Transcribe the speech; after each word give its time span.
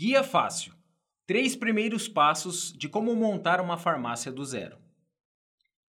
Guia 0.00 0.22
Fácil: 0.22 0.74
Três 1.26 1.56
primeiros 1.56 2.06
passos 2.06 2.72
de 2.72 2.88
como 2.88 3.16
montar 3.16 3.60
uma 3.60 3.76
farmácia 3.76 4.30
do 4.30 4.44
zero. 4.44 4.78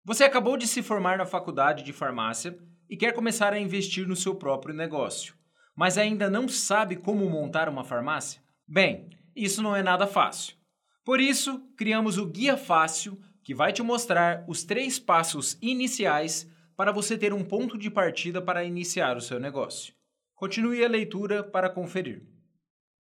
Você 0.05 0.25
acabou 0.25 0.59
de 0.59 0.69
se 0.69 0.83
formar 0.83 1.17
na 1.17 1.25
faculdade 1.25 1.83
de 1.83 1.91
farmácia 1.91 2.55
e 2.87 2.99
quer 2.99 3.15
começar 3.15 3.55
a 3.55 3.59
investir 3.59 4.07
no 4.07 4.15
seu 4.15 4.35
próprio 4.35 4.75
negócio, 4.75 5.35
mas 5.75 5.97
ainda 5.97 6.29
não 6.29 6.47
sabe 6.47 6.97
como 6.97 7.31
montar 7.31 7.67
uma 7.67 7.83
farmácia? 7.83 8.43
Bem, 8.69 9.09
isso 9.35 9.63
não 9.63 9.75
é 9.75 9.83
nada 9.83 10.07
fácil. 10.07 10.55
Por 11.03 11.19
isso, 11.19 11.67
criamos 11.75 12.19
o 12.19 12.27
Guia 12.27 12.59
Fácil, 12.59 13.19
que 13.43 13.55
vai 13.55 13.73
te 13.73 13.83
mostrar 13.83 14.45
os 14.47 14.65
três 14.65 14.99
passos 14.99 15.57
iniciais 15.63 16.47
para 16.77 16.93
você 16.93 17.17
ter 17.17 17.33
um 17.33 17.43
ponto 17.43 17.79
de 17.79 17.91
partida 17.91 18.43
para 18.43 18.65
iniciar 18.65 19.17
o 19.17 19.23
seu 19.23 19.41
negócio. 19.41 19.95
Continue 20.35 20.85
a 20.85 20.89
leitura 20.89 21.43
para 21.43 21.71
conferir. 21.71 22.34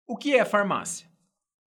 O 0.05 0.17
que 0.17 0.35
é 0.35 0.43
farmácia? 0.43 1.07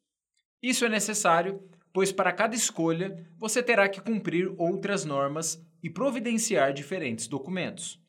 Isso 0.64 0.84
é 0.84 0.90
necessário, 0.90 1.62
pois 1.94 2.12
para 2.12 2.34
cada 2.34 2.56
escolha 2.56 3.24
você 3.38 3.62
terá 3.62 3.88
que 3.88 4.02
cumprir 4.02 4.52
outras 4.58 5.06
normas 5.06 5.64
e 5.82 5.90
providenciar 5.90 6.74
diferentes 6.74 7.28
documentos. 7.28 8.02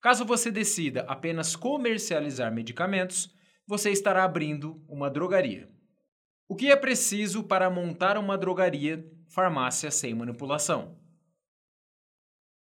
Caso 0.00 0.24
você 0.24 0.50
decida 0.50 1.02
apenas 1.02 1.56
comercializar 1.56 2.52
medicamentos, 2.54 3.34
você 3.66 3.90
estará 3.90 4.24
abrindo 4.24 4.84
uma 4.88 5.10
drogaria. 5.10 5.68
O 6.48 6.54
que 6.54 6.70
é 6.70 6.76
preciso 6.76 7.44
para 7.44 7.70
montar 7.70 8.18
uma 8.18 8.36
drogaria, 8.36 9.04
farmácia 9.28 9.90
sem 9.90 10.14
manipulação? 10.14 10.98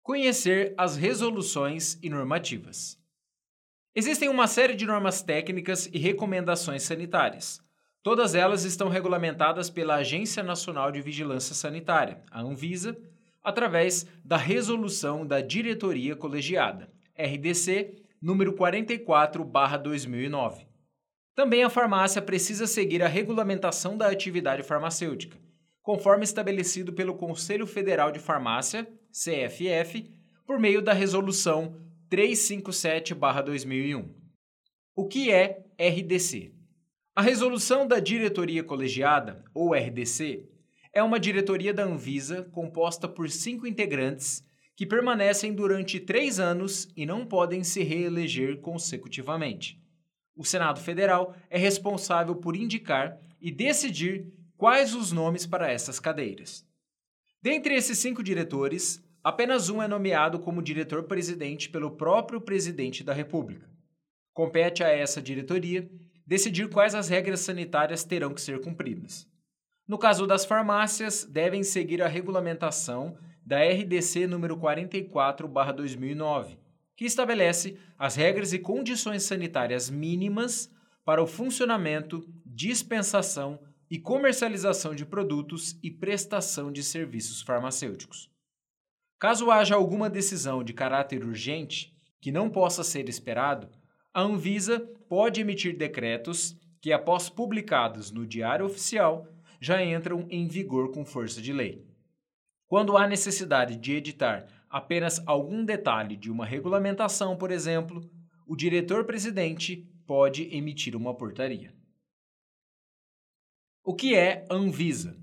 Conhecer 0.02 0.74
as 0.78 0.96
resoluções 0.96 1.98
e 2.02 2.10
normativas. 2.10 2.98
Existem 3.94 4.30
uma 4.30 4.48
série 4.48 4.76
de 4.76 4.86
normas 4.86 5.22
técnicas 5.22 5.88
e 5.88 5.98
recomendações 5.98 6.84
sanitárias. 6.84 7.65
Todas 8.06 8.36
elas 8.36 8.64
estão 8.66 8.88
regulamentadas 8.88 9.68
pela 9.68 9.96
Agência 9.96 10.44
Nacional 10.44 10.92
de 10.92 11.02
Vigilância 11.02 11.56
Sanitária, 11.56 12.22
a 12.30 12.40
Anvisa, 12.40 12.96
através 13.44 14.06
da 14.24 14.38
resolução 14.38 15.26
da 15.26 15.42
Diretoria 15.42 16.16
Colegiada, 16.16 16.88
RDC 17.18 17.96
número 18.22 18.54
44/2009. 18.54 20.68
Também 21.34 21.64
a 21.64 21.70
farmácia 21.70 22.22
precisa 22.22 22.68
seguir 22.68 23.02
a 23.02 23.08
regulamentação 23.08 23.98
da 23.98 24.08
atividade 24.08 24.62
farmacêutica, 24.62 25.40
conforme 25.82 26.26
estabelecido 26.26 26.94
pelo 26.94 27.16
Conselho 27.16 27.66
Federal 27.66 28.12
de 28.12 28.20
Farmácia, 28.20 28.88
CFF, 29.12 30.14
por 30.46 30.60
meio 30.60 30.80
da 30.80 30.94
resolução 30.94 31.76
357/2001. 32.08 34.14
O 34.96 35.08
que 35.08 35.32
é 35.32 35.66
RDC? 35.80 36.54
A 37.18 37.22
resolução 37.22 37.88
da 37.88 37.98
Diretoria 38.02 38.62
Colegiada, 38.62 39.42
ou 39.54 39.74
RDC, 39.74 40.50
é 40.92 41.02
uma 41.02 41.18
diretoria 41.18 41.74
da 41.74 41.86
Anvisa 41.86 42.44
composta 42.52 43.08
por 43.08 43.30
cinco 43.30 43.66
integrantes 43.66 44.46
que 44.76 44.86
permanecem 44.86 45.54
durante 45.54 45.98
três 45.98 46.42
anos 46.42 46.90
e 46.94 47.06
não 47.06 47.26
podem 47.26 47.64
se 47.64 47.82
reeleger 47.84 48.60
consecutivamente. 48.60 49.82
O 50.36 50.44
Senado 50.44 50.82
Federal 50.82 51.34
é 51.50 51.58
responsável 51.58 52.36
por 52.36 52.54
indicar 52.54 53.18
e 53.40 53.50
decidir 53.50 54.28
quais 54.58 54.94
os 54.94 55.14
nomes 55.14 55.46
para 55.46 55.72
essas 55.72 56.02
cadeiras. 56.02 56.68
Dentre 57.42 57.76
esses 57.76 57.98
cinco 57.98 58.22
diretores, 58.22 59.02
apenas 59.24 59.70
um 59.70 59.82
é 59.82 59.88
nomeado 59.88 60.38
como 60.38 60.62
diretor-presidente 60.62 61.70
pelo 61.70 61.92
próprio 61.92 62.42
presidente 62.42 63.06
da 63.06 63.14
República. 63.14 63.70
Compete 64.34 64.84
a 64.84 64.90
essa 64.90 65.22
diretoria 65.22 65.90
decidir 66.26 66.70
quais 66.70 66.96
as 66.96 67.10
regras 67.10 67.42
sanitárias 67.42 68.04
terão 68.04 68.34
que 68.34 68.42
ser 68.42 68.62
cumpridas. 68.62 69.28
No 69.88 69.98
caso 69.98 70.26
das 70.26 70.46
farmácias, 70.46 71.26
devem 71.26 71.64
seguir 71.64 72.02
a 72.02 72.08
regulamentação 72.08 73.18
da 73.46 73.64
RDC 73.64 74.26
número 74.26 74.58
44/2009, 74.58 76.58
que 76.96 77.06
estabelece 77.06 77.78
as 77.98 78.16
regras 78.16 78.54
e 78.54 78.60
condições 78.60 79.24
sanitárias 79.24 79.90
mínimas 79.90 80.72
para 81.04 81.22
o 81.22 81.28
funcionamento, 81.28 82.26
dispensação 82.44 83.60
e 83.90 84.00
comercialização 84.00 84.96
de 84.96 85.06
produtos 85.06 85.78
e 85.84 85.92
prestação 85.92 86.72
de 86.72 86.84
serviços 86.84 87.44
farmacêuticos. 87.44 88.32
Caso 89.20 89.52
haja 89.52 89.76
alguma 89.76 90.10
decisão 90.10 90.64
de 90.64 90.74
caráter 90.74 91.24
urgente 91.24 91.96
que 92.20 92.32
não 92.32 92.50
possa 92.50 92.84
ser 92.84 93.08
esperado, 93.08 93.70
a 94.16 94.22
Anvisa 94.22 94.80
pode 95.10 95.42
emitir 95.42 95.76
decretos 95.76 96.58
que, 96.80 96.94
após 96.94 97.28
publicados 97.28 98.12
no 98.12 98.26
Diário 98.26 98.66
Oficial, 98.66 99.28
já 99.60 99.84
entram 99.84 100.26
em 100.30 100.48
vigor 100.48 100.94
com 100.94 101.04
força 101.04 101.42
de 101.42 101.52
lei. 101.52 101.86
Quando 102.66 102.96
há 102.96 103.06
necessidade 103.10 103.76
de 103.76 103.92
editar 103.92 104.48
apenas 104.70 105.22
algum 105.28 105.66
detalhe 105.66 106.16
de 106.16 106.32
uma 106.32 106.46
regulamentação, 106.46 107.36
por 107.36 107.52
exemplo, 107.52 108.10
o 108.48 108.56
diretor-presidente 108.56 109.86
pode 110.08 110.44
emitir 110.56 110.96
uma 110.96 111.14
portaria. 111.14 111.76
O 113.84 113.94
que 113.94 114.16
é 114.16 114.48
Anvisa? 114.50 115.20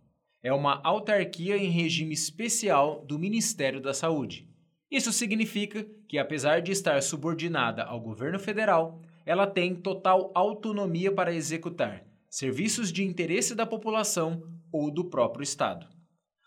é 0.43 0.53
uma 0.53 0.81
autarquia 0.83 1.57
em 1.57 1.71
regime 1.71 2.13
especial 2.13 3.05
do 3.07 3.19
Ministério 3.19 3.81
da 3.81 3.95
Saúde. 3.95 4.49
Isso 4.91 5.13
significa 5.13 5.87
que, 6.09 6.19
apesar 6.19 6.61
de 6.61 6.73
estar 6.73 7.01
subordinada 7.01 7.85
ao 7.85 8.01
governo 8.01 8.39
federal, 8.39 9.01
ela 9.25 9.47
tem 9.47 9.75
total 9.75 10.33
autonomia 10.35 11.13
para 11.13 11.33
executar 11.33 12.05
serviços 12.29 12.93
de 12.93 13.05
interesse 13.05 13.55
da 13.55 13.65
população 13.65 14.43
ou 14.73 14.91
do 14.91 15.05
próprio 15.05 15.45
Estado. 15.45 15.87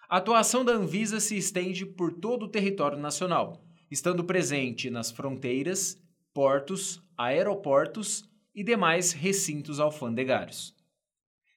A 0.10 0.18
atuação 0.18 0.66
da 0.66 0.74
Anvisa 0.74 1.20
se 1.20 1.38
estende 1.38 1.86
por 1.86 2.12
todo 2.12 2.44
o 2.44 2.50
território 2.50 2.98
nacional, 2.98 3.64
estando 3.90 4.24
presente 4.24 4.90
nas 4.90 5.10
fronteiras, 5.10 5.98
portos, 6.34 7.02
aeroportos 7.18 8.24
e 8.54 8.64
demais 8.64 9.12
recintos 9.12 9.80
alfandegários 9.80 10.76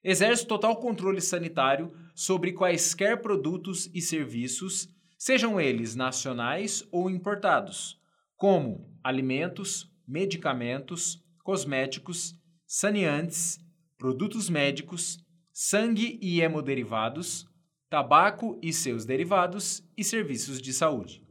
exerce 0.03 0.47
total 0.47 0.77
controle 0.77 1.21
sanitário 1.21 1.93
sobre 2.15 2.53
quaisquer 2.53 3.21
produtos 3.21 3.91
e 3.93 4.01
serviços, 4.01 4.89
sejam 5.19 5.61
eles 5.61 5.95
nacionais 5.95 6.83
ou 6.91 7.11
importados, 7.11 8.01
como 8.37 8.89
alimentos, 9.03 9.91
medicamentos, 10.07 11.23
cosméticos, 11.43 12.35
saneantes, 12.67 13.59
produtos 13.97 14.49
médicos, 14.49 15.19
sangue 15.53 16.19
e 16.23 16.41
hemoderivados, 16.41 17.47
tabaco 17.91 18.59
e 18.63 18.73
seus 18.73 19.05
derivados 19.05 19.83
e 19.97 20.05
serviços 20.05 20.61
de 20.63 20.73
saúde. 20.73 21.28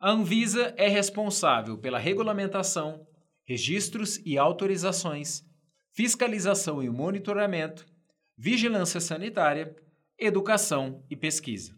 A 0.00 0.12
Anvisa 0.12 0.72
é 0.76 0.86
responsável 0.86 1.76
pela 1.76 1.98
regulamentação, 1.98 3.04
registros 3.44 4.18
e 4.24 4.38
autorizações 4.38 5.44
fiscalização 5.90 6.80
e 6.80 6.88
monitoramento, 6.88 7.84
vigilância 8.36 9.00
sanitária, 9.00 9.74
educação 10.16 11.04
e 11.10 11.16
pesquisa. 11.16 11.76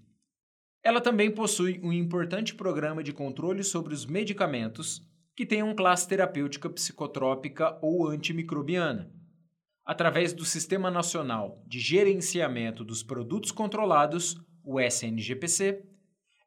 Ela 0.83 1.01
também 1.01 1.31
possui 1.31 1.81
um 1.83 1.91
importante 1.91 2.55
programa 2.55 3.03
de 3.03 3.15
controle 3.15 3.65
sobre 3.65 3.95
os 3.95 4.05
medicamentos, 4.05 5.01
que 5.35 5.47
tenham 5.47 5.75
classe 5.75 6.07
terapêutica 6.07 6.69
psicotrópica 6.69 7.79
ou 7.81 8.07
antimicrobiana. 8.09 9.11
Através 9.83 10.35
do 10.35 10.45
Sistema 10.45 10.91
Nacional 10.91 11.65
de 11.67 11.81
Gerenciamento 11.81 12.85
dos 12.85 13.03
Produtos 13.03 13.51
Controlados, 13.51 14.37
o 14.63 14.79
SNGPC, 14.79 15.83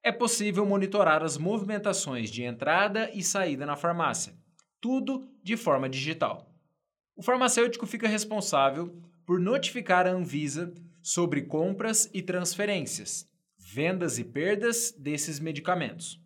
é 0.03 0.11
possível 0.11 0.65
monitorar 0.65 1.23
as 1.23 1.37
movimentações 1.37 2.29
de 2.29 2.43
entrada 2.43 3.09
e 3.13 3.23
saída 3.23 3.65
na 3.65 3.77
farmácia, 3.77 4.35
tudo 4.81 5.29
de 5.41 5.55
forma 5.55 5.87
digital. 5.87 6.53
O 7.15 7.23
farmacêutico 7.23 7.87
fica 7.87 8.07
responsável 8.07 8.93
por 9.25 9.39
notificar 9.39 10.05
a 10.05 10.11
Anvisa 10.11 10.73
sobre 11.01 11.43
compras 11.43 12.09
e 12.13 12.21
transferências, 12.21 13.25
vendas 13.57 14.19
e 14.19 14.25
perdas 14.25 14.91
desses 14.91 15.39
medicamentos. 15.39 16.19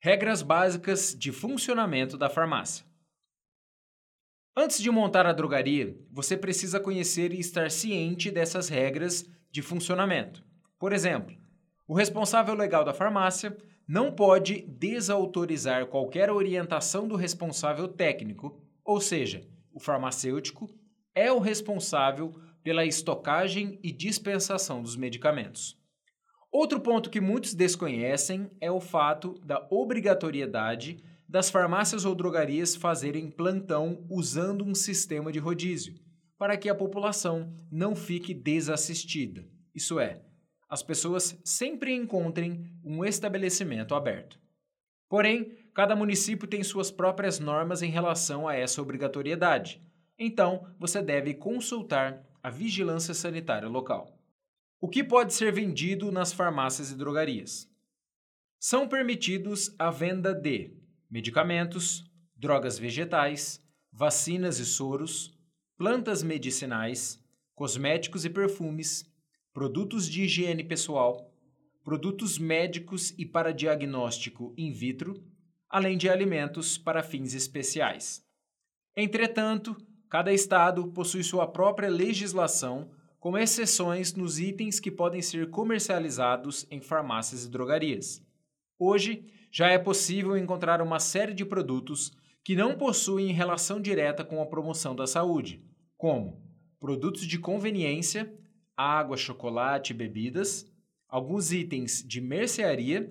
Regras 0.00 0.42
básicas 0.42 1.14
de 1.16 1.30
funcionamento 1.30 2.18
da 2.18 2.28
farmácia. 2.28 2.84
Antes 4.56 4.82
de 4.82 4.90
montar 4.90 5.26
a 5.26 5.32
drogaria, 5.32 5.96
você 6.10 6.36
precisa 6.36 6.80
conhecer 6.80 7.32
e 7.32 7.38
estar 7.38 7.70
ciente 7.70 8.30
dessas 8.30 8.68
regras 8.68 9.24
de 9.52 9.62
funcionamento. 9.62 10.42
Por 10.78 10.92
exemplo, 10.92 11.39
o 11.90 11.94
responsável 11.94 12.54
legal 12.54 12.84
da 12.84 12.94
farmácia 12.94 13.58
não 13.84 14.12
pode 14.12 14.62
desautorizar 14.62 15.86
qualquer 15.86 16.30
orientação 16.30 17.08
do 17.08 17.16
responsável 17.16 17.88
técnico, 17.88 18.62
ou 18.84 19.00
seja, 19.00 19.40
o 19.74 19.80
farmacêutico 19.80 20.70
é 21.16 21.32
o 21.32 21.40
responsável 21.40 22.30
pela 22.62 22.84
estocagem 22.84 23.80
e 23.82 23.90
dispensação 23.90 24.80
dos 24.80 24.94
medicamentos. 24.94 25.76
Outro 26.52 26.78
ponto 26.78 27.10
que 27.10 27.20
muitos 27.20 27.54
desconhecem 27.54 28.48
é 28.60 28.70
o 28.70 28.80
fato 28.80 29.34
da 29.44 29.66
obrigatoriedade 29.68 31.02
das 31.28 31.50
farmácias 31.50 32.04
ou 32.04 32.14
drogarias 32.14 32.76
fazerem 32.76 33.28
plantão 33.28 34.06
usando 34.08 34.64
um 34.64 34.76
sistema 34.76 35.32
de 35.32 35.40
rodízio, 35.40 35.94
para 36.38 36.56
que 36.56 36.68
a 36.68 36.74
população 36.74 37.52
não 37.68 37.96
fique 37.96 38.32
desassistida. 38.32 39.44
Isso 39.74 39.98
é, 39.98 40.22
as 40.70 40.84
pessoas 40.84 41.36
sempre 41.44 41.92
encontrem 41.92 42.70
um 42.84 43.04
estabelecimento 43.04 43.92
aberto. 43.92 44.38
Porém, 45.08 45.58
cada 45.74 45.96
município 45.96 46.46
tem 46.46 46.62
suas 46.62 46.92
próprias 46.92 47.40
normas 47.40 47.82
em 47.82 47.90
relação 47.90 48.46
a 48.46 48.54
essa 48.54 48.80
obrigatoriedade, 48.80 49.82
então 50.16 50.64
você 50.78 51.02
deve 51.02 51.34
consultar 51.34 52.24
a 52.40 52.48
vigilância 52.48 53.12
sanitária 53.12 53.68
local. 53.68 54.16
O 54.80 54.88
que 54.88 55.02
pode 55.02 55.34
ser 55.34 55.52
vendido 55.52 56.12
nas 56.12 56.32
farmácias 56.32 56.92
e 56.92 56.94
drogarias? 56.96 57.68
São 58.58 58.86
permitidos 58.86 59.74
a 59.76 59.90
venda 59.90 60.32
de 60.32 60.72
medicamentos, 61.10 62.04
drogas 62.36 62.78
vegetais, 62.78 63.60
vacinas 63.92 64.60
e 64.60 64.64
soros, 64.64 65.36
plantas 65.76 66.22
medicinais, 66.22 67.20
cosméticos 67.54 68.24
e 68.24 68.30
perfumes, 68.30 69.09
produtos 69.52 70.08
de 70.08 70.22
higiene 70.22 70.62
pessoal, 70.62 71.32
produtos 71.82 72.38
médicos 72.38 73.12
e 73.18 73.26
para 73.26 73.52
diagnóstico 73.52 74.54
in 74.56 74.72
vitro, 74.72 75.22
além 75.68 75.96
de 75.96 76.08
alimentos 76.08 76.78
para 76.78 77.02
fins 77.02 77.34
especiais. 77.34 78.24
Entretanto, 78.96 79.76
cada 80.08 80.32
estado 80.32 80.88
possui 80.92 81.22
sua 81.22 81.46
própria 81.46 81.88
legislação, 81.88 82.90
com 83.18 83.36
exceções 83.36 84.14
nos 84.14 84.38
itens 84.38 84.80
que 84.80 84.90
podem 84.90 85.20
ser 85.20 85.50
comercializados 85.50 86.66
em 86.70 86.80
farmácias 86.80 87.44
e 87.44 87.50
drogarias. 87.50 88.24
Hoje, 88.78 89.26
já 89.52 89.68
é 89.68 89.78
possível 89.78 90.36
encontrar 90.36 90.80
uma 90.80 90.98
série 90.98 91.34
de 91.34 91.44
produtos 91.44 92.12
que 92.42 92.56
não 92.56 92.78
possuem 92.78 93.32
relação 93.32 93.80
direta 93.80 94.24
com 94.24 94.40
a 94.40 94.46
promoção 94.46 94.94
da 94.94 95.06
saúde, 95.06 95.62
como 95.96 96.40
produtos 96.78 97.26
de 97.26 97.38
conveniência 97.38 98.32
água, 98.80 99.16
chocolate 99.16 99.92
e 99.92 99.96
bebidas, 99.96 100.68
alguns 101.08 101.52
itens 101.52 102.04
de 102.06 102.20
mercearia, 102.20 103.10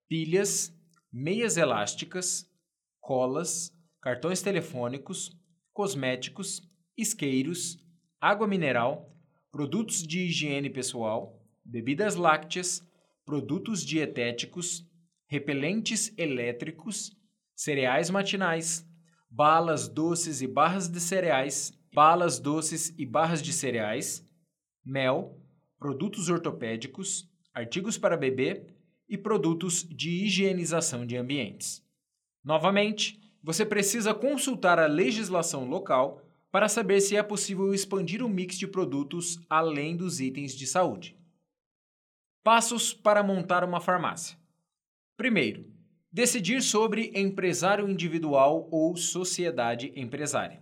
pilhas, 0.09 0.77
meias 1.11 1.55
elásticas, 1.55 2.51
colas, 2.99 3.71
cartões 4.01 4.41
telefônicos, 4.41 5.31
cosméticos, 5.71 6.61
isqueiros, 6.97 7.84
água 8.25 8.47
mineral, 8.47 9.15
produtos 9.51 10.01
de 10.01 10.21
higiene 10.21 10.67
pessoal, 10.67 11.39
bebidas 11.63 12.15
lácteas, 12.15 12.81
produtos 13.23 13.85
dietéticos, 13.85 14.83
repelentes 15.27 16.11
elétricos, 16.17 17.15
cereais 17.55 18.09
matinais, 18.09 18.83
balas 19.29 19.87
doces 19.87 20.41
e 20.41 20.47
barras 20.47 20.89
de 20.89 20.99
cereais, 20.99 21.71
balas 21.93 22.39
doces 22.39 22.91
e 22.97 23.05
barras 23.05 23.43
de 23.43 23.53
cereais, 23.53 24.27
mel, 24.83 25.39
produtos 25.77 26.27
ortopédicos, 26.27 27.29
artigos 27.53 27.95
para 27.95 28.17
bebê 28.17 28.65
e 29.07 29.19
produtos 29.19 29.87
de 29.87 30.25
higienização 30.25 31.05
de 31.05 31.15
ambientes. 31.15 31.79
Novamente, 32.43 33.19
você 33.43 33.63
precisa 33.63 34.15
consultar 34.15 34.79
a 34.79 34.87
legislação 34.87 35.69
local 35.69 36.24
para 36.55 36.69
saber 36.69 37.01
se 37.01 37.17
é 37.17 37.21
possível 37.21 37.73
expandir 37.73 38.23
o 38.23 38.29
mix 38.29 38.57
de 38.57 38.65
produtos 38.65 39.37
além 39.49 39.93
dos 39.97 40.21
itens 40.21 40.55
de 40.55 40.65
saúde. 40.65 41.19
Passos 42.45 42.93
para 42.93 43.21
montar 43.21 43.61
uma 43.61 43.81
farmácia. 43.81 44.37
Primeiro, 45.17 45.69
decidir 46.09 46.61
sobre 46.61 47.11
empresário 47.13 47.89
individual 47.89 48.69
ou 48.71 48.95
sociedade 48.95 49.91
empresária. 49.97 50.61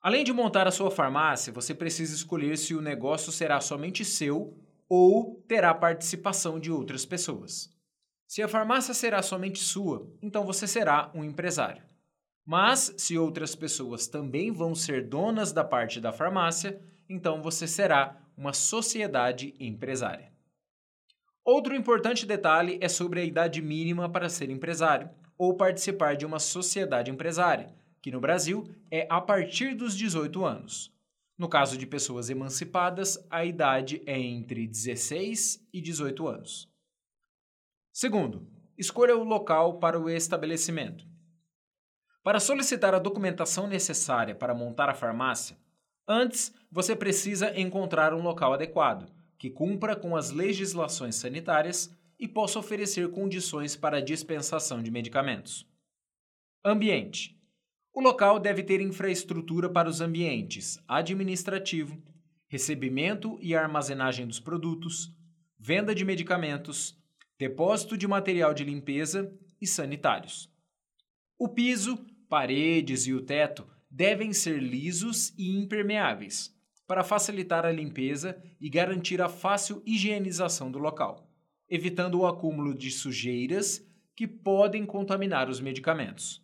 Além 0.00 0.22
de 0.22 0.32
montar 0.32 0.68
a 0.68 0.70
sua 0.70 0.88
farmácia, 0.88 1.52
você 1.52 1.74
precisa 1.74 2.14
escolher 2.14 2.56
se 2.56 2.76
o 2.76 2.80
negócio 2.80 3.32
será 3.32 3.60
somente 3.60 4.04
seu 4.04 4.56
ou 4.88 5.42
terá 5.48 5.74
participação 5.74 6.60
de 6.60 6.70
outras 6.70 7.04
pessoas. 7.04 7.68
Se 8.28 8.40
a 8.40 8.46
farmácia 8.46 8.94
será 8.94 9.20
somente 9.20 9.58
sua, 9.58 10.08
então 10.22 10.46
você 10.46 10.68
será 10.68 11.10
um 11.12 11.24
empresário. 11.24 11.82
Mas 12.44 12.94
se 12.98 13.16
outras 13.16 13.54
pessoas 13.54 14.06
também 14.06 14.52
vão 14.52 14.74
ser 14.74 15.08
donas 15.08 15.52
da 15.52 15.64
parte 15.64 16.00
da 16.00 16.12
farmácia, 16.12 16.80
então 17.08 17.42
você 17.42 17.66
será 17.66 18.20
uma 18.36 18.52
sociedade 18.52 19.54
empresária. 19.58 20.32
Outro 21.44 21.74
importante 21.74 22.26
detalhe 22.26 22.78
é 22.80 22.88
sobre 22.88 23.20
a 23.20 23.24
idade 23.24 23.62
mínima 23.62 24.08
para 24.08 24.28
ser 24.28 24.50
empresário 24.50 25.10
ou 25.36 25.56
participar 25.56 26.16
de 26.16 26.24
uma 26.24 26.38
sociedade 26.38 27.10
empresária, 27.10 27.74
que 28.00 28.10
no 28.10 28.20
Brasil 28.20 28.68
é 28.90 29.06
a 29.10 29.20
partir 29.20 29.74
dos 29.74 29.96
18 29.96 30.44
anos. 30.44 30.92
No 31.36 31.48
caso 31.48 31.76
de 31.76 31.86
pessoas 31.86 32.30
emancipadas, 32.30 33.18
a 33.28 33.44
idade 33.44 34.02
é 34.06 34.18
entre 34.18 34.66
16 34.66 35.66
e 35.72 35.80
18 35.80 36.28
anos. 36.28 36.68
Segundo, 37.92 38.46
escolha 38.78 39.16
o 39.16 39.24
local 39.24 39.78
para 39.78 39.98
o 39.98 40.08
estabelecimento. 40.08 41.13
Para 42.24 42.40
solicitar 42.40 42.94
a 42.94 42.98
documentação 42.98 43.66
necessária 43.66 44.34
para 44.34 44.54
montar 44.54 44.88
a 44.88 44.94
farmácia, 44.94 45.58
antes 46.08 46.54
você 46.72 46.96
precisa 46.96 47.54
encontrar 47.60 48.14
um 48.14 48.22
local 48.22 48.54
adequado, 48.54 49.12
que 49.38 49.50
cumpra 49.50 49.94
com 49.94 50.16
as 50.16 50.30
legislações 50.30 51.16
sanitárias 51.16 51.94
e 52.18 52.26
possa 52.26 52.58
oferecer 52.58 53.10
condições 53.10 53.76
para 53.76 53.98
a 53.98 54.00
dispensação 54.00 54.82
de 54.82 54.90
medicamentos. 54.90 55.68
Ambiente: 56.64 57.38
O 57.92 58.00
local 58.00 58.40
deve 58.40 58.62
ter 58.62 58.80
infraestrutura 58.80 59.68
para 59.68 59.86
os 59.86 60.00
ambientes 60.00 60.82
administrativo, 60.88 62.02
recebimento 62.48 63.38
e 63.42 63.54
armazenagem 63.54 64.26
dos 64.26 64.40
produtos, 64.40 65.14
venda 65.58 65.94
de 65.94 66.06
medicamentos, 66.06 66.98
depósito 67.38 67.98
de 67.98 68.08
material 68.08 68.54
de 68.54 68.64
limpeza 68.64 69.30
e 69.60 69.66
sanitários. 69.66 70.50
O 71.38 71.48
piso 71.48 72.02
paredes 72.28 73.06
e 73.06 73.14
o 73.14 73.22
teto 73.22 73.66
devem 73.90 74.32
ser 74.32 74.60
lisos 74.60 75.32
e 75.38 75.56
impermeáveis, 75.56 76.54
para 76.86 77.04
facilitar 77.04 77.64
a 77.64 77.72
limpeza 77.72 78.40
e 78.60 78.68
garantir 78.68 79.22
a 79.22 79.28
fácil 79.28 79.82
higienização 79.86 80.70
do 80.70 80.78
local, 80.78 81.30
evitando 81.68 82.20
o 82.20 82.26
acúmulo 82.26 82.74
de 82.74 82.90
sujeiras 82.90 83.86
que 84.14 84.26
podem 84.26 84.84
contaminar 84.84 85.48
os 85.48 85.60
medicamentos. 85.60 86.42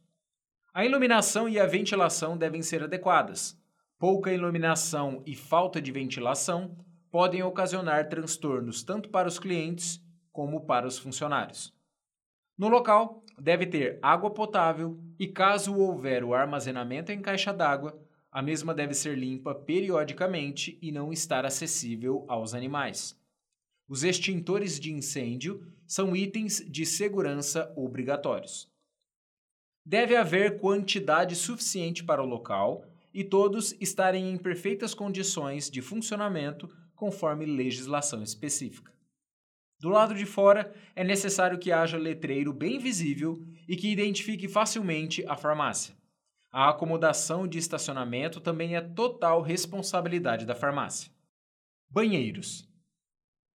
A 0.72 0.84
iluminação 0.84 1.48
e 1.48 1.58
a 1.58 1.66
ventilação 1.66 2.38
devem 2.38 2.62
ser 2.62 2.82
adequadas. 2.82 3.58
Pouca 3.98 4.32
iluminação 4.32 5.22
e 5.26 5.34
falta 5.34 5.80
de 5.80 5.90
ventilação 5.90 6.76
podem 7.10 7.42
ocasionar 7.42 8.08
transtornos 8.08 8.82
tanto 8.82 9.08
para 9.08 9.28
os 9.28 9.38
clientes 9.38 10.00
como 10.32 10.64
para 10.64 10.86
os 10.86 10.98
funcionários. 10.98 11.74
No 12.56 12.68
local, 12.68 13.24
deve 13.40 13.66
ter 13.66 13.98
água 14.02 14.30
potável 14.30 14.98
e, 15.18 15.26
caso 15.26 15.74
houver 15.74 16.22
o 16.22 16.34
armazenamento 16.34 17.10
em 17.10 17.20
caixa 17.20 17.52
d'água, 17.52 17.98
a 18.30 18.40
mesma 18.40 18.72
deve 18.74 18.94
ser 18.94 19.18
limpa 19.18 19.54
periodicamente 19.54 20.78
e 20.80 20.92
não 20.92 21.12
estar 21.12 21.44
acessível 21.44 22.24
aos 22.28 22.54
animais. 22.54 23.18
Os 23.88 24.04
extintores 24.04 24.78
de 24.78 24.92
incêndio 24.92 25.66
são 25.86 26.14
itens 26.14 26.64
de 26.64 26.86
segurança 26.86 27.72
obrigatórios. 27.74 28.70
Deve 29.84 30.14
haver 30.14 30.60
quantidade 30.60 31.34
suficiente 31.34 32.04
para 32.04 32.22
o 32.22 32.26
local 32.26 32.84
e 33.12 33.24
todos 33.24 33.74
estarem 33.80 34.30
em 34.30 34.36
perfeitas 34.36 34.94
condições 34.94 35.68
de 35.68 35.82
funcionamento 35.82 36.68
conforme 36.94 37.46
legislação 37.46 38.22
específica. 38.22 38.92
Do 39.80 39.88
lado 39.88 40.14
de 40.14 40.26
fora, 40.26 40.74
é 40.94 41.02
necessário 41.02 41.58
que 41.58 41.72
haja 41.72 41.96
letreiro 41.96 42.52
bem 42.52 42.78
visível 42.78 43.42
e 43.66 43.74
que 43.74 43.90
identifique 43.90 44.46
facilmente 44.46 45.24
a 45.26 45.34
farmácia. 45.34 45.96
A 46.52 46.68
acomodação 46.68 47.48
de 47.48 47.56
estacionamento 47.56 48.40
também 48.40 48.76
é 48.76 48.80
total 48.82 49.40
responsabilidade 49.40 50.44
da 50.44 50.54
farmácia. 50.54 51.10
Banheiros. 51.88 52.68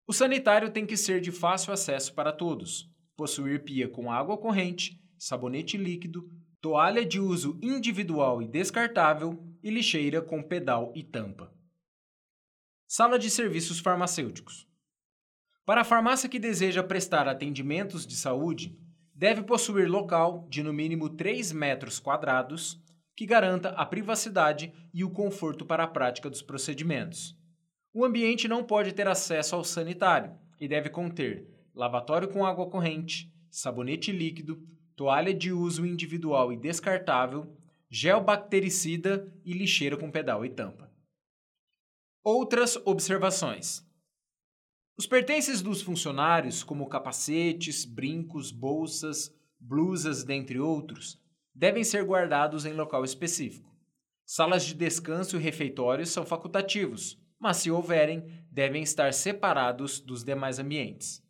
O 0.08 0.14
sanitário 0.14 0.72
tem 0.72 0.84
que 0.84 0.98
ser 0.98 1.22
de 1.22 1.32
fácil 1.32 1.72
acesso 1.72 2.12
para 2.16 2.32
todos, 2.32 2.90
possuir 3.16 3.64
pia 3.64 3.88
com 3.88 4.12
água 4.12 4.36
corrente, 4.36 5.00
sabonete 5.20 5.78
líquido, 5.78 6.28
toalha 6.60 7.06
de 7.06 7.20
uso 7.20 7.60
individual 7.62 8.42
e 8.42 8.48
descartável 8.48 9.40
e 9.62 9.70
lixeira 9.70 10.24
com 10.24 10.42
pedal 10.42 10.92
e 10.96 11.04
tampa. 11.04 11.54
Sala 12.88 13.20
de 13.20 13.30
serviços 13.30 13.80
farmacêuticos. 13.80 14.68
Para 15.66 15.82
a 15.82 15.86
farmácia 15.86 16.30
que 16.30 16.38
deseja 16.38 16.84
prestar 16.84 17.28
atendimentos 17.28 18.06
de 18.06 18.16
saúde, 18.16 18.78
deve 19.16 19.42
possuir 19.42 19.90
local 19.90 20.46
de 20.48 20.62
no 20.62 20.72
mínimo 20.72 21.10
3 21.10 21.52
metros 21.52 22.00
quadrados 22.00 22.80
que 23.16 23.26
garanta 23.26 23.70
a 23.70 23.84
privacidade 23.84 24.72
e 24.94 25.04
o 25.04 25.10
conforto 25.10 25.66
para 25.66 25.84
a 25.84 25.88
prática 25.88 26.30
dos 26.30 26.44
procedimentos. 26.44 27.36
O 27.92 28.06
ambiente 28.06 28.48
não 28.48 28.64
pode 28.64 28.94
ter 28.94 29.08
acesso 29.08 29.56
ao 29.56 29.64
sanitário 29.64 30.38
e 30.60 30.68
deve 30.68 30.90
conter 30.90 31.48
lavatório 31.74 32.28
com 32.28 32.46
água 32.46 32.70
corrente, 32.70 33.34
sabonete 33.50 34.12
líquido, 34.12 34.62
toalha 34.96 35.34
de 35.34 35.52
uso 35.52 35.86
individual 35.86 36.54
e 36.54 36.58
descartável, 36.58 37.58
gel 37.90 38.22
bactericida 38.22 39.34
e 39.44 39.54
lixeira 39.54 39.98
com 39.98 40.12
pedal 40.12 40.46
e 40.46 40.50
tampa. 40.50 40.92
Outras 42.24 42.76
observações. 42.86 43.86
Os 44.98 45.06
pertences 45.06 45.62
dos 45.62 45.82
funcionários, 45.82 46.64
como 46.64 46.88
capacetes, 46.88 47.84
brincos, 47.84 48.50
bolsas, 48.50 49.30
blusas, 49.60 50.24
dentre 50.24 50.58
outros, 50.58 51.22
devem 51.54 51.84
ser 51.84 52.06
guardados 52.06 52.66
em 52.66 52.72
local 52.72 53.04
específico. 53.04 53.76
Salas 54.26 54.66
de 54.66 54.74
descanso 54.74 55.36
e 55.36 55.40
refeitórios 55.40 56.10
são 56.10 56.26
facultativos, 56.26 57.22
mas 57.38 57.58
se 57.58 57.70
houverem, 57.70 58.24
devem 58.50 58.84
estar 58.84 59.14
separados 59.14 60.00
dos 60.00 60.24
demais 60.24 60.60
ambientes. 60.60 61.22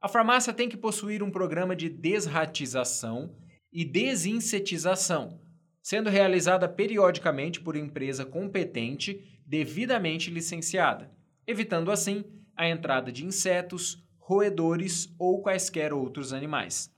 A 0.00 0.08
farmácia 0.08 0.52
tem 0.52 0.68
que 0.68 0.76
possuir 0.76 1.22
um 1.22 1.30
programa 1.30 1.76
de 1.76 1.90
desratização 1.90 3.36
e 3.70 3.84
desinsetização, 3.84 5.38
sendo 5.82 6.08
realizada 6.08 6.66
periodicamente 6.66 7.60
por 7.60 7.76
empresa 7.76 8.24
competente 8.24 9.38
devidamente 9.46 10.30
licenciada, 10.30 11.14
evitando 11.46 11.90
assim 11.90 12.24
a 12.56 12.68
entrada 12.68 13.12
de 13.12 13.24
insetos, 13.24 14.02
roedores 14.18 15.14
ou 15.18 15.42
quaisquer 15.42 15.92
outros 15.92 16.32
animais. 16.32 16.90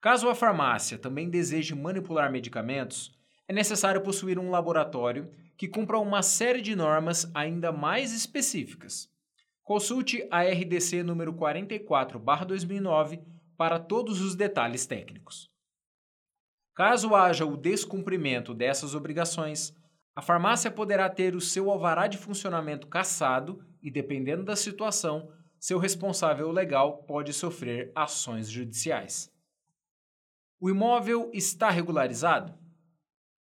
Caso 0.00 0.28
a 0.28 0.34
farmácia 0.34 0.96
também 0.96 1.28
deseje 1.28 1.74
manipular 1.74 2.32
medicamentos, 2.32 3.12
é 3.46 3.52
necessário 3.52 4.00
possuir 4.00 4.38
um 4.38 4.50
laboratório 4.50 5.30
que 5.56 5.68
cumpra 5.68 5.98
uma 5.98 6.22
série 6.22 6.62
de 6.62 6.74
normas 6.74 7.30
ainda 7.34 7.70
mais 7.70 8.12
específicas. 8.12 9.08
Consulte 9.62 10.26
a 10.30 10.42
RDC 10.42 11.02
número 11.02 11.34
44/2009 11.34 13.20
para 13.56 13.78
todos 13.78 14.20
os 14.20 14.34
detalhes 14.34 14.86
técnicos. 14.86 15.50
Caso 16.74 17.14
haja 17.14 17.44
o 17.44 17.56
descumprimento 17.56 18.54
dessas 18.54 18.94
obrigações, 18.94 19.74
a 20.16 20.22
farmácia 20.22 20.70
poderá 20.70 21.10
ter 21.10 21.36
o 21.36 21.40
seu 21.40 21.70
alvará 21.70 22.06
de 22.06 22.16
funcionamento 22.16 22.86
cassado 22.86 23.62
e, 23.82 23.90
dependendo 23.90 24.44
da 24.44 24.56
situação, 24.56 25.32
seu 25.58 25.78
responsável 25.78 26.50
legal 26.50 27.02
pode 27.04 27.32
sofrer 27.32 27.92
ações 27.94 28.50
judiciais. 28.50 29.30
O 30.58 30.68
imóvel 30.68 31.30
está 31.32 31.70
regularizado? 31.70 32.54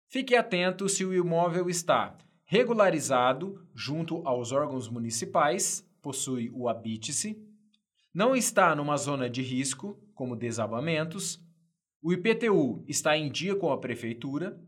Fique 0.08 0.36
atento 0.36 0.90
se 0.90 1.06
o 1.06 1.14
imóvel 1.14 1.70
está 1.70 2.18
regularizado 2.44 3.66
junto 3.74 4.28
aos 4.28 4.52
órgãos 4.52 4.90
municipais, 4.90 5.88
possui 6.02 6.52
o 6.54 6.68
habite-se, 6.68 7.42
não 8.14 8.36
está 8.36 8.76
numa 8.76 8.98
zona 8.98 9.30
de 9.30 9.42
risco, 9.42 9.98
como 10.14 10.36
desabamentos, 10.36 11.40
o 12.04 12.12
IPTU 12.12 12.84
está 12.88 13.16
em 13.16 13.32
dia 13.32 13.56
com 13.56 13.72
a 13.72 13.78
prefeitura, 13.78 14.60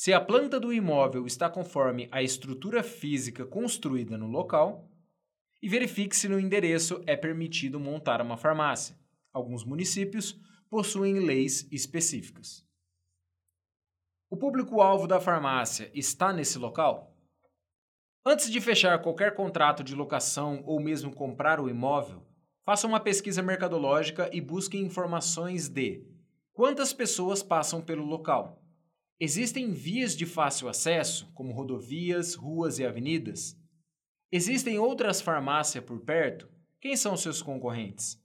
se 0.00 0.14
a 0.14 0.18
planta 0.18 0.58
do 0.58 0.72
imóvel 0.72 1.26
está 1.26 1.50
conforme 1.50 2.08
a 2.10 2.22
estrutura 2.22 2.82
física 2.82 3.44
construída 3.44 4.16
no 4.16 4.28
local, 4.28 4.90
e 5.60 5.68
verifique 5.68 6.16
se 6.16 6.26
no 6.26 6.40
endereço 6.40 7.02
é 7.06 7.14
permitido 7.14 7.78
montar 7.78 8.22
uma 8.22 8.38
farmácia. 8.38 8.98
Alguns 9.30 9.62
municípios 9.62 10.40
possuem 10.70 11.18
leis 11.18 11.68
específicas. 11.70 12.66
O 14.30 14.38
público-alvo 14.38 15.06
da 15.06 15.20
farmácia 15.20 15.90
está 15.92 16.32
nesse 16.32 16.58
local? 16.58 17.14
Antes 18.24 18.50
de 18.50 18.58
fechar 18.58 19.02
qualquer 19.02 19.34
contrato 19.34 19.84
de 19.84 19.94
locação 19.94 20.62
ou 20.64 20.80
mesmo 20.80 21.14
comprar 21.14 21.60
o 21.60 21.68
imóvel, 21.68 22.26
faça 22.64 22.86
uma 22.86 23.00
pesquisa 23.00 23.42
mercadológica 23.42 24.30
e 24.32 24.40
busque 24.40 24.78
informações 24.78 25.68
de 25.68 26.02
quantas 26.54 26.90
pessoas 26.90 27.42
passam 27.42 27.82
pelo 27.82 28.06
local 28.06 28.59
Existem 29.22 29.70
vias 29.70 30.16
de 30.16 30.24
fácil 30.24 30.66
acesso, 30.66 31.30
como 31.34 31.52
rodovias, 31.52 32.34
ruas 32.34 32.78
e 32.78 32.86
avenidas? 32.86 33.54
Existem 34.32 34.78
outras 34.78 35.20
farmácias 35.20 35.84
por 35.84 36.00
perto? 36.00 36.48
Quem 36.80 36.96
são 36.96 37.14
seus 37.18 37.42
concorrentes? 37.42 38.18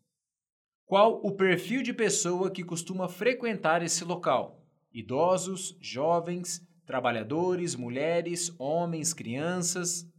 Qual 0.85 1.19
o 1.21 1.35
perfil 1.35 1.83
de 1.83 1.91
pessoa 1.91 2.49
que 2.49 2.63
costuma 2.63 3.09
frequentar 3.09 3.83
esse 3.83 4.05
local? 4.05 4.65
Idosos, 4.93 5.77
jovens, 5.81 6.65
trabalhadores, 6.85 7.75
mulheres, 7.75 8.55
homens, 8.57 9.13
crianças? 9.13 10.09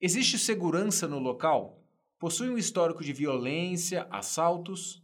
Existe 0.00 0.38
segurança 0.38 1.08
no 1.08 1.18
local? 1.18 1.82
Possui 2.20 2.50
um 2.50 2.58
histórico 2.58 3.02
de 3.02 3.12
violência, 3.12 4.06
assaltos? 4.12 5.02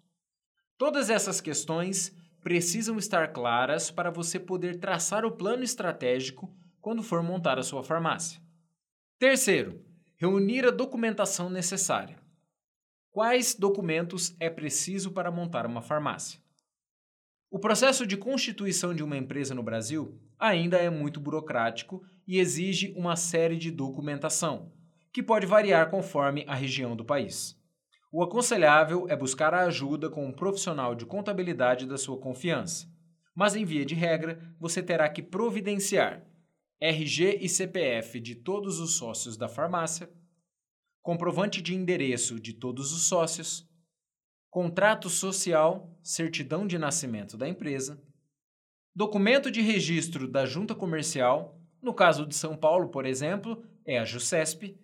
Todas 0.79 1.11
essas 1.11 1.40
questões 1.40 2.14
precisam 2.42 2.97
estar 2.99 3.32
claras 3.32 3.90
para 3.90 4.11
você 4.11 4.38
poder 4.38 4.78
traçar 4.78 5.25
o 5.25 5.32
plano 5.32 5.62
estratégico 5.62 6.54
quando 6.80 7.02
for 7.02 7.23
montar 7.23 7.59
a 7.59 7.62
sua 7.62 7.85
farmácia. 7.85 8.40
Terceiro, 9.18 9.85
reunir 10.16 10.66
a 10.66 10.70
documentação 10.70 11.50
necessária. 11.50 12.18
Quais 13.11 13.54
documentos 13.54 14.35
é 14.40 14.49
preciso 14.49 15.11
para 15.11 15.30
montar 15.30 15.66
uma 15.66 15.82
farmácia? 15.82 16.40
O 17.50 17.59
processo 17.59 18.06
de 18.06 18.16
constituição 18.16 18.94
de 18.94 19.02
uma 19.02 19.16
empresa 19.16 19.54
no 19.54 19.62
Brasil 19.62 20.18
ainda 20.38 20.78
é 20.78 20.88
muito 20.88 21.18
burocrático 21.18 22.02
e 22.26 22.38
exige 22.38 22.94
uma 22.97 23.16
série 23.16 23.56
de 23.56 23.70
documentação, 23.70 24.73
que 25.12 25.23
pode 25.23 25.47
variar 25.47 25.90
conforme 25.90 26.44
a 26.47 26.54
região 26.54 26.94
do 26.94 27.04
país. 27.04 27.60
O 28.12 28.25
aconselhável 28.25 29.07
é 29.09 29.14
buscar 29.14 29.55
a 29.55 29.64
ajuda 29.67 30.11
com 30.11 30.26
um 30.26 30.33
profissional 30.33 30.97
de 30.97 31.07
contabilidade 31.07 31.87
da 31.87 31.97
sua 31.97 32.19
confiança. 32.19 32.88
Mas, 33.33 33.55
em 33.55 33.64
via 33.64 33.85
de 33.85 33.95
regra, 33.95 34.52
você 34.59 34.83
terá 34.83 35.09
que 35.09 35.23
providenciar 35.23 36.26
RG 36.81 37.38
e 37.40 37.49
CPF 37.49 38.19
de 38.19 38.35
todos 38.35 38.81
os 38.81 38.97
sócios 38.97 39.37
da 39.37 39.49
farmácia, 39.49 40.11
comprovante 41.02 41.62
de 41.62 41.75
endereço 41.75 42.40
de 42.40 42.52
todos 42.52 42.93
os 42.93 43.07
sócios, 43.07 43.69
contrato 44.50 45.09
social, 45.09 45.97
certidão 46.02 46.67
de 46.67 46.79
nascimento 46.79 47.37
da 47.37 47.49
empresa, 47.49 48.02
documento 48.93 49.52
de 49.52 49.61
registro 49.61 50.26
da 50.26 50.45
junta 50.45 50.75
comercial, 50.75 51.61
no 51.81 51.95
caso 51.95 52.26
de 52.26 52.35
São 52.35 52.57
Paulo, 52.57 52.88
por 52.88 53.07
exemplo, 53.07 53.62
é 53.85 53.99
a 53.99 54.05
JUSCESP, 54.05 54.76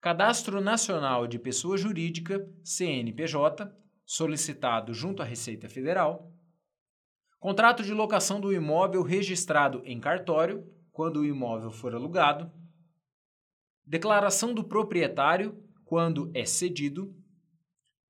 Cadastro 0.00 0.60
Nacional 0.60 1.26
de 1.26 1.40
Pessoa 1.40 1.76
Jurídica, 1.76 2.48
CNPJ, 2.62 3.68
solicitado 4.06 4.94
junto 4.94 5.20
à 5.20 5.24
Receita 5.24 5.68
Federal. 5.68 6.32
Contrato 7.40 7.82
de 7.82 7.92
locação 7.92 8.40
do 8.40 8.52
imóvel 8.52 9.02
registrado 9.02 9.82
em 9.84 9.98
cartório, 9.98 10.64
quando 10.92 11.18
o 11.18 11.26
imóvel 11.26 11.72
for 11.72 11.96
alugado. 11.96 12.48
Declaração 13.84 14.54
do 14.54 14.62
proprietário, 14.62 15.60
quando 15.84 16.30
é 16.32 16.44
cedido. 16.44 17.12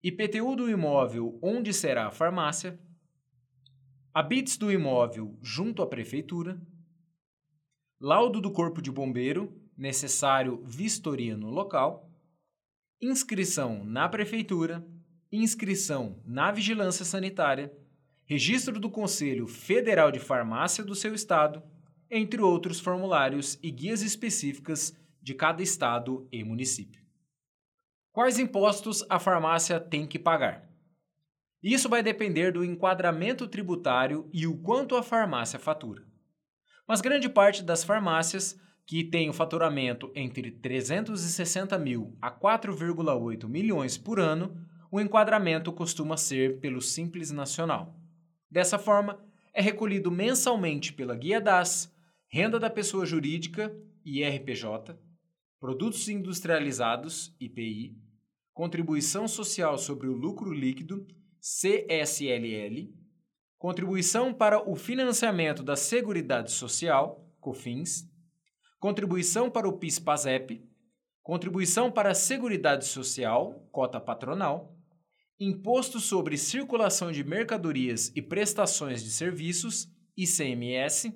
IPTU 0.02 0.56
do 0.56 0.68
imóvel 0.68 1.38
onde 1.42 1.72
será 1.72 2.06
a 2.06 2.10
farmácia, 2.10 2.78
a 4.12 4.22
BITS 4.22 4.58
do 4.58 4.70
imóvel 4.70 5.38
junto 5.40 5.80
à 5.80 5.86
prefeitura, 5.86 6.60
laudo 7.98 8.42
do 8.42 8.52
corpo 8.52 8.82
de 8.82 8.92
bombeiro, 8.92 9.58
necessário 9.78 10.60
vistoria 10.64 11.36
no 11.36 11.48
local, 11.48 12.10
inscrição 13.00 13.84
na 13.84 14.08
prefeitura, 14.08 14.84
inscrição 15.30 16.20
na 16.26 16.50
vigilância 16.50 17.04
sanitária, 17.04 17.72
registro 18.24 18.80
do 18.80 18.90
Conselho 18.90 19.46
Federal 19.46 20.10
de 20.10 20.18
Farmácia 20.18 20.82
do 20.82 20.96
seu 20.96 21.14
estado, 21.14 21.62
entre 22.10 22.42
outros 22.42 22.80
formulários 22.80 23.56
e 23.62 23.70
guias 23.70 24.02
específicas 24.02 24.96
de 25.22 25.34
cada 25.34 25.62
estado 25.62 26.26
e 26.32 26.42
município. 26.42 27.02
Quais 28.10 28.38
impostos 28.38 29.04
a 29.08 29.20
farmácia 29.20 29.78
tem 29.78 30.06
que 30.06 30.18
pagar? 30.18 30.68
Isso 31.62 31.88
vai 31.88 32.02
depender 32.02 32.52
do 32.52 32.64
enquadramento 32.64 33.46
tributário 33.46 34.28
e 34.32 34.46
o 34.46 34.56
quanto 34.58 34.96
a 34.96 35.02
farmácia 35.02 35.58
fatura. 35.58 36.04
Mas 36.86 37.00
grande 37.00 37.28
parte 37.28 37.62
das 37.62 37.84
farmácias, 37.84 38.58
que 38.88 39.04
tem 39.04 39.28
o 39.28 39.34
faturamento 39.34 40.10
entre 40.14 40.50
360 40.50 41.78
mil 41.78 42.16
a 42.22 42.30
4,8 42.30 43.46
milhões 43.46 43.98
por 43.98 44.18
ano, 44.18 44.56
o 44.90 44.98
enquadramento 44.98 45.70
costuma 45.70 46.16
ser 46.16 46.58
pelo 46.58 46.80
Simples 46.80 47.30
Nacional. 47.30 47.94
Dessa 48.50 48.78
forma, 48.78 49.22
é 49.52 49.60
recolhido 49.60 50.10
mensalmente 50.10 50.90
pela 50.94 51.14
Guia 51.14 51.38
DAS, 51.38 51.94
Renda 52.28 52.58
da 52.58 52.70
Pessoa 52.70 53.04
Jurídica, 53.04 53.76
IRPJ, 54.06 54.98
Produtos 55.60 56.08
Industrializados, 56.08 57.36
IPI, 57.38 57.94
Contribuição 58.54 59.28
Social 59.28 59.76
sobre 59.76 60.08
o 60.08 60.14
Lucro 60.14 60.50
Líquido, 60.50 61.06
CSLL, 61.42 62.90
Contribuição 63.58 64.32
para 64.32 64.66
o 64.66 64.74
Financiamento 64.74 65.62
da 65.62 65.76
Seguridade 65.76 66.50
Social, 66.50 67.30
COFINS, 67.38 68.08
Contribuição 68.80 69.50
para 69.50 69.68
o 69.68 69.72
PIS-PASEP, 69.72 70.64
Contribuição 71.20 71.90
para 71.90 72.12
a 72.12 72.14
Seguridade 72.14 72.84
Social, 72.86 73.68
cota 73.72 74.00
patronal, 74.00 74.72
Imposto 75.40 75.98
sobre 75.98 76.38
Circulação 76.38 77.10
de 77.10 77.24
Mercadorias 77.24 78.12
e 78.14 78.22
Prestações 78.22 79.02
de 79.02 79.10
Serviços, 79.10 79.88
ICMS, 80.16 81.12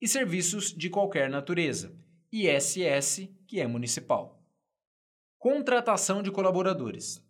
e 0.00 0.08
Serviços 0.08 0.72
de 0.72 0.88
Qualquer 0.88 1.28
Natureza, 1.28 1.94
ISS, 2.32 3.28
que 3.46 3.60
é 3.60 3.66
municipal. 3.66 4.42
Contratação 5.38 6.22
de 6.22 6.30
colaboradores. 6.30 7.22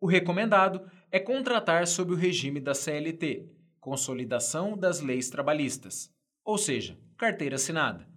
O 0.00 0.06
recomendado 0.06 0.88
é 1.10 1.18
contratar 1.18 1.88
sob 1.88 2.12
o 2.12 2.16
regime 2.16 2.60
da 2.60 2.72
CLT, 2.72 3.50
Consolidação 3.80 4.78
das 4.78 5.00
Leis 5.00 5.28
Trabalhistas, 5.28 6.08
ou 6.44 6.56
seja, 6.56 6.96
carteira 7.16 7.56
assinada. 7.56 8.09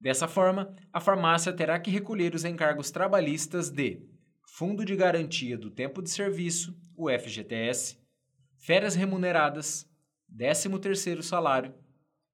Dessa 0.00 0.28
forma, 0.28 0.74
a 0.92 1.00
farmácia 1.00 1.52
terá 1.52 1.78
que 1.78 1.90
recolher 1.90 2.34
os 2.34 2.44
encargos 2.44 2.90
trabalhistas 2.90 3.68
de 3.68 4.00
Fundo 4.46 4.84
de 4.84 4.94
Garantia 4.94 5.58
do 5.58 5.70
Tempo 5.70 6.00
de 6.00 6.10
Serviço, 6.10 6.76
o 6.96 7.10
FGTS, 7.10 7.98
férias 8.56 8.94
remuneradas, 8.94 9.88
13º 10.32 11.22
salário, 11.22 11.74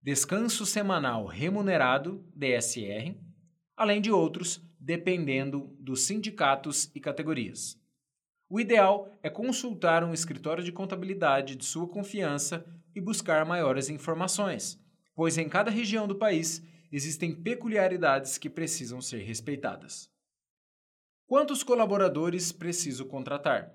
descanso 0.02 0.66
semanal 0.66 1.24
remunerado, 1.24 2.22
DSR, 2.34 3.16
além 3.76 4.00
de 4.00 4.10
outros, 4.10 4.62
dependendo 4.78 5.74
dos 5.80 6.02
sindicatos 6.02 6.90
e 6.94 7.00
categorias. 7.00 7.80
O 8.48 8.60
ideal 8.60 9.10
é 9.22 9.30
consultar 9.30 10.04
um 10.04 10.12
escritório 10.12 10.62
de 10.62 10.70
contabilidade 10.70 11.56
de 11.56 11.64
sua 11.64 11.88
confiança 11.88 12.64
e 12.94 13.00
buscar 13.00 13.46
maiores 13.46 13.88
informações, 13.88 14.78
pois 15.14 15.38
em 15.38 15.48
cada 15.48 15.70
região 15.70 16.06
do 16.06 16.14
país 16.14 16.62
existem 16.94 17.34
peculiaridades 17.34 18.38
que 18.38 18.48
precisam 18.48 19.00
ser 19.00 19.18
respeitadas. 19.24 20.08
Quantos 21.26 21.64
colaboradores 21.64 22.52
preciso 22.52 23.04
contratar? 23.06 23.74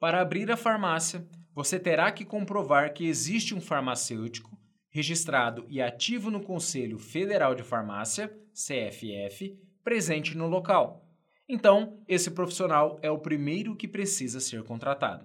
Para 0.00 0.20
abrir 0.20 0.50
a 0.50 0.56
farmácia, 0.56 1.24
você 1.54 1.78
terá 1.78 2.10
que 2.10 2.24
comprovar 2.24 2.92
que 2.92 3.06
existe 3.06 3.54
um 3.54 3.60
farmacêutico 3.60 4.58
registrado 4.90 5.66
e 5.68 5.80
ativo 5.80 6.32
no 6.32 6.42
Conselho 6.42 6.98
Federal 6.98 7.54
de 7.54 7.62
Farmácia, 7.62 8.28
CFF, 8.52 9.56
presente 9.84 10.36
no 10.36 10.48
local. 10.48 11.06
Então, 11.48 12.02
esse 12.08 12.28
profissional 12.32 12.98
é 13.02 13.10
o 13.10 13.20
primeiro 13.20 13.76
que 13.76 13.86
precisa 13.86 14.40
ser 14.40 14.64
contratado. 14.64 15.24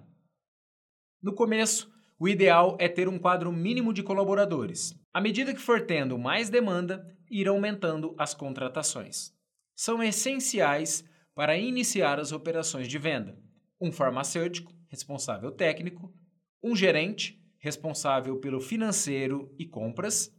No 1.20 1.34
começo, 1.34 1.92
o 2.16 2.28
ideal 2.28 2.76
é 2.78 2.88
ter 2.88 3.08
um 3.08 3.18
quadro 3.18 3.50
mínimo 3.50 3.92
de 3.92 4.04
colaboradores. 4.04 4.94
À 5.14 5.20
medida 5.20 5.54
que 5.54 5.60
for 5.60 5.86
tendo 5.86 6.18
mais 6.18 6.50
demanda, 6.50 7.08
ir 7.30 7.46
aumentando 7.46 8.16
as 8.18 8.34
contratações. 8.34 9.32
São 9.72 10.02
essenciais 10.02 11.08
para 11.36 11.56
iniciar 11.56 12.18
as 12.18 12.32
operações 12.32 12.88
de 12.88 12.98
venda. 12.98 13.38
Um 13.80 13.92
farmacêutico, 13.92 14.74
responsável 14.88 15.52
técnico, 15.52 16.12
um 16.60 16.74
gerente, 16.74 17.40
responsável 17.60 18.40
pelo 18.40 18.60
financeiro 18.60 19.54
e 19.56 19.64
compras, 19.64 20.36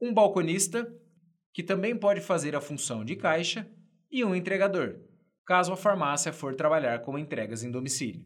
um 0.00 0.12
balconista, 0.12 0.90
que 1.52 1.62
também 1.62 1.94
pode 1.94 2.22
fazer 2.22 2.56
a 2.56 2.62
função 2.62 3.04
de 3.04 3.16
caixa, 3.16 3.70
e 4.10 4.24
um 4.24 4.34
entregador, 4.34 5.00
caso 5.44 5.70
a 5.70 5.76
farmácia 5.76 6.32
for 6.32 6.54
trabalhar 6.54 7.00
com 7.00 7.18
entregas 7.18 7.62
em 7.62 7.70
domicílio. 7.70 8.24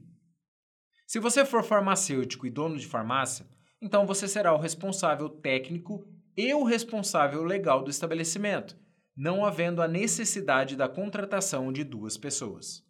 Se 1.09 1.19
você 1.19 1.45
for 1.45 1.65
farmacêutico 1.65 2.47
e 2.47 2.51
dono 2.51 2.79
de 2.79 2.87
farmácia, 2.87 3.47
então 3.81 4.07
você 4.07 4.27
será 4.29 4.55
o 4.55 4.59
responsável 4.59 5.29
técnico 5.29 6.07
e 6.37 6.53
o 6.55 6.65
responsável 6.65 7.43
legal 7.43 7.83
do 7.83 7.91
estabelecimento 7.91 8.77
não 9.19 9.45
havendo 9.45 9.83
a 9.83 9.89
necessidade 9.89 10.77
da 10.77 10.89
contratação 10.89 11.73
de 11.73 11.83
duas 11.83 12.17
pessoas. 12.17 12.85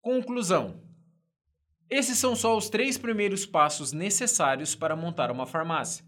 Conclusão: 0.00 0.80
Esses 1.90 2.18
são 2.18 2.36
só 2.36 2.56
os 2.56 2.70
três 2.70 2.96
primeiros 2.96 3.44
passos 3.44 3.92
necessários 3.92 4.76
para 4.76 4.94
montar 4.94 5.28
uma 5.28 5.46
farmácia. 5.46 6.04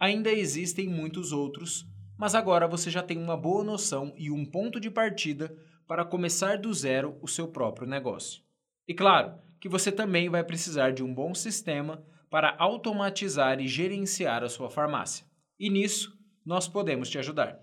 Ainda 0.00 0.32
existem 0.32 0.88
muitos 0.88 1.30
outros, 1.30 1.86
mas 2.16 2.34
agora 2.34 2.66
você 2.66 2.90
já 2.90 3.02
tem 3.02 3.18
uma 3.18 3.36
boa 3.36 3.62
noção 3.62 4.14
e 4.16 4.30
um 4.30 4.46
ponto 4.46 4.80
de 4.80 4.90
partida 4.90 5.54
para 5.86 6.04
começar 6.04 6.56
do 6.56 6.72
zero 6.72 7.18
o 7.20 7.28
seu 7.28 7.48
próprio 7.48 7.86
negócio. 7.86 8.42
E 8.88 8.94
claro 8.94 9.34
que 9.60 9.68
você 9.68 9.92
também 9.92 10.30
vai 10.30 10.42
precisar 10.42 10.92
de 10.92 11.02
um 11.02 11.12
bom 11.12 11.34
sistema 11.34 12.02
para 12.30 12.54
automatizar 12.58 13.60
e 13.60 13.68
gerenciar 13.68 14.42
a 14.42 14.48
sua 14.48 14.70
farmácia. 14.70 15.24
E 15.58 15.70
nisso, 15.70 16.16
nós 16.44 16.68
podemos 16.68 17.08
te 17.08 17.18
ajudar. 17.18 17.60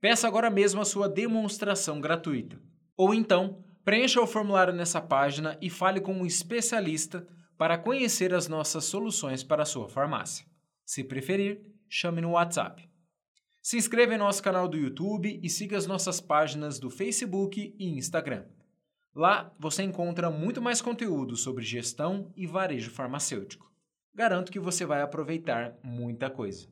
Peça 0.00 0.26
agora 0.26 0.50
mesmo 0.50 0.80
a 0.80 0.84
sua 0.84 1.08
demonstração 1.08 2.00
gratuita. 2.00 2.60
Ou 2.96 3.14
então, 3.14 3.64
preencha 3.84 4.20
o 4.20 4.26
formulário 4.26 4.72
nessa 4.72 5.00
página 5.00 5.58
e 5.60 5.68
fale 5.68 6.00
com 6.00 6.12
um 6.12 6.26
especialista 6.26 7.26
para 7.58 7.76
conhecer 7.76 8.32
as 8.32 8.48
nossas 8.48 8.84
soluções 8.84 9.44
para 9.44 9.62
a 9.62 9.66
sua 9.66 9.88
farmácia. 9.88 10.46
Se 10.86 11.04
preferir, 11.04 11.60
chame 11.88 12.20
no 12.20 12.32
WhatsApp. 12.32 12.88
Se 13.62 13.76
inscreva 13.76 14.14
em 14.14 14.18
nosso 14.18 14.42
canal 14.42 14.66
do 14.66 14.78
YouTube 14.78 15.38
e 15.42 15.48
siga 15.50 15.76
as 15.76 15.86
nossas 15.86 16.20
páginas 16.20 16.78
do 16.78 16.88
Facebook 16.88 17.74
e 17.78 17.90
Instagram. 17.90 18.46
Lá 19.14 19.54
você 19.58 19.82
encontra 19.82 20.30
muito 20.30 20.62
mais 20.62 20.80
conteúdo 20.80 21.36
sobre 21.36 21.62
gestão 21.62 22.32
e 22.34 22.46
varejo 22.46 22.90
farmacêutico. 22.90 23.69
Garanto 24.14 24.50
que 24.52 24.60
você 24.60 24.84
vai 24.84 25.00
aproveitar 25.02 25.74
muita 25.82 26.28
coisa. 26.30 26.68